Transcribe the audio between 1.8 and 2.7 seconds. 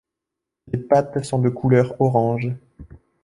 orange.